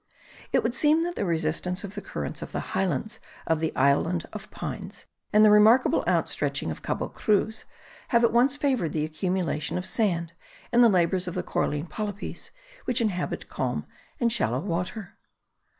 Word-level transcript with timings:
It 0.51 0.63
would 0.63 0.73
seem 0.73 1.03
that 1.03 1.13
the 1.13 1.25
resistance 1.25 1.83
of 1.83 1.93
the 1.93 2.01
currents 2.01 2.41
of 2.41 2.53
the 2.53 2.59
highlands 2.73 3.19
of 3.45 3.59
the 3.59 3.71
island 3.75 4.25
of 4.33 4.49
Pines, 4.49 5.05
and 5.31 5.45
the 5.45 5.51
remarkable 5.51 6.03
out 6.07 6.27
stretching 6.27 6.71
of 6.71 6.81
Cabo 6.81 7.07
Cruz, 7.07 7.65
have 8.07 8.23
at 8.23 8.33
once 8.33 8.57
favoured 8.57 8.93
the 8.93 9.05
accumulation 9.05 9.77
of 9.77 9.85
sand, 9.85 10.33
and 10.71 10.83
the 10.83 10.89
labours 10.89 11.27
of 11.27 11.35
the 11.35 11.43
coralline 11.43 11.85
polypes 11.85 12.49
which 12.85 12.99
inhabit 12.99 13.47
calm 13.47 13.85
and 14.19 14.31
shallow 14.33 14.59
water. 14.59 15.19